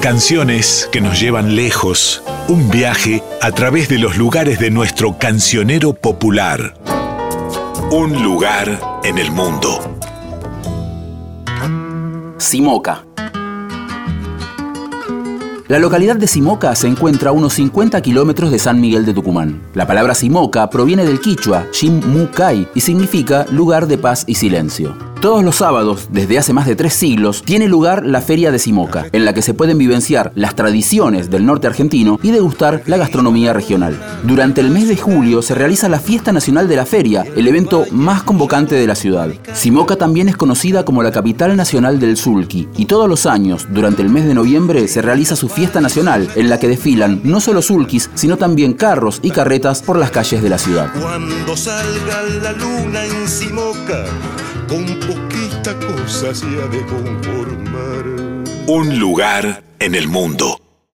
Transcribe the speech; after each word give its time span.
Canciones 0.00 0.88
que 0.90 1.02
nos 1.02 1.20
llevan 1.20 1.56
lejos. 1.56 2.22
Un 2.48 2.70
viaje 2.70 3.22
a 3.42 3.52
través 3.52 3.90
de 3.90 3.98
los 3.98 4.16
lugares 4.16 4.58
de 4.58 4.70
nuestro 4.70 5.18
cancionero 5.18 5.92
popular. 5.92 6.72
Un 7.90 8.22
lugar 8.22 8.80
en 9.04 9.18
el 9.18 9.30
mundo. 9.30 9.98
Simoca. 12.38 13.04
La 15.68 15.78
localidad 15.78 16.16
de 16.16 16.26
Simoca 16.26 16.74
se 16.74 16.88
encuentra 16.88 17.28
a 17.28 17.32
unos 17.34 17.52
50 17.52 18.00
kilómetros 18.00 18.50
de 18.50 18.58
San 18.58 18.80
Miguel 18.80 19.04
de 19.04 19.12
Tucumán. 19.12 19.68
La 19.74 19.86
palabra 19.86 20.14
Simoca 20.14 20.70
proviene 20.70 21.04
del 21.04 21.20
quichua, 21.20 21.66
Shim 21.74 22.26
Kai, 22.28 22.66
y 22.74 22.80
significa 22.80 23.44
lugar 23.50 23.86
de 23.86 23.98
paz 23.98 24.24
y 24.26 24.34
silencio. 24.34 25.09
Todos 25.20 25.44
los 25.44 25.56
sábados, 25.56 26.08
desde 26.10 26.38
hace 26.38 26.54
más 26.54 26.66
de 26.66 26.76
tres 26.76 26.94
siglos, 26.94 27.42
tiene 27.42 27.68
lugar 27.68 28.06
la 28.06 28.22
Feria 28.22 28.50
de 28.50 28.58
Simoca, 28.58 29.04
en 29.12 29.26
la 29.26 29.34
que 29.34 29.42
se 29.42 29.52
pueden 29.52 29.76
vivenciar 29.76 30.32
las 30.34 30.54
tradiciones 30.54 31.28
del 31.28 31.44
norte 31.44 31.66
argentino 31.66 32.18
y 32.22 32.30
degustar 32.30 32.82
la 32.86 32.96
gastronomía 32.96 33.52
regional. 33.52 34.00
Durante 34.22 34.62
el 34.62 34.70
mes 34.70 34.88
de 34.88 34.96
julio 34.96 35.42
se 35.42 35.54
realiza 35.54 35.90
la 35.90 36.00
Fiesta 36.00 36.32
Nacional 36.32 36.68
de 36.68 36.76
la 36.76 36.86
Feria, 36.86 37.26
el 37.36 37.46
evento 37.46 37.84
más 37.90 38.22
convocante 38.22 38.76
de 38.76 38.86
la 38.86 38.94
ciudad. 38.94 39.28
Simoca 39.52 39.96
también 39.96 40.26
es 40.30 40.38
conocida 40.38 40.86
como 40.86 41.02
la 41.02 41.12
capital 41.12 41.54
nacional 41.54 42.00
del 42.00 42.16
sulky, 42.16 42.68
y 42.78 42.86
todos 42.86 43.06
los 43.06 43.26
años, 43.26 43.66
durante 43.70 44.00
el 44.00 44.08
mes 44.08 44.24
de 44.24 44.32
noviembre, 44.32 44.88
se 44.88 45.02
realiza 45.02 45.36
su 45.36 45.50
fiesta 45.50 45.82
nacional, 45.82 46.30
en 46.34 46.48
la 46.48 46.58
que 46.58 46.68
desfilan 46.68 47.20
no 47.24 47.40
solo 47.40 47.60
sulkis, 47.60 48.08
sino 48.14 48.38
también 48.38 48.72
carros 48.72 49.20
y 49.22 49.32
carretas 49.32 49.82
por 49.82 49.98
las 49.98 50.10
calles 50.10 50.42
de 50.42 50.48
la 50.48 50.56
ciudad. 50.56 50.90
Cuando 50.98 51.58
salga 51.58 52.22
la 52.42 52.52
luna 52.52 53.04
en 53.04 53.28
Simoca, 53.28 54.06
con 54.70 54.86
poquita 55.00 55.74
cosa 55.80 56.32
se 56.32 56.46
ha 56.46 56.68
de 56.68 56.86
conformar. 56.86 58.04
Un 58.68 59.00
lugar 59.00 59.64
en 59.80 59.96
el 59.96 60.06
mundo. 60.06 60.69